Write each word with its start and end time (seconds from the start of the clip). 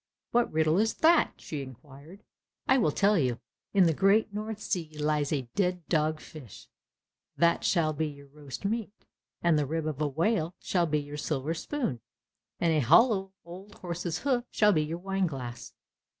"What 0.31 0.51
riddle 0.51 0.79
is 0.79 0.95
that?" 0.95 1.33
she 1.37 1.61
inquired. 1.61 2.23
"I 2.67 2.79
will 2.79 2.89
tell 2.89 3.19
you. 3.19 3.39
In 3.71 3.83
the 3.83 3.93
great 3.93 4.33
North 4.33 4.59
Sea 4.59 4.97
lies 4.97 5.31
a 5.31 5.43
dead 5.53 5.85
dog 5.89 6.19
fish, 6.19 6.67
that 7.37 7.63
shall 7.63 7.93
be 7.93 8.07
your 8.07 8.25
roast 8.25 8.65
meat, 8.65 9.05
and 9.43 9.59
the 9.59 9.67
rib 9.67 9.85
of 9.85 10.01
a 10.01 10.07
whale 10.07 10.55
shall 10.59 10.87
be 10.87 10.97
your 10.99 11.17
silver 11.17 11.53
spoon, 11.53 12.01
and 12.59 12.73
a 12.73 12.79
hollow 12.79 13.33
old 13.45 13.75
horse's 13.75 14.17
hoof 14.21 14.43
shall 14.49 14.73
be 14.73 14.81
your 14.81 14.97
wine 14.97 15.27
glass." 15.27 15.71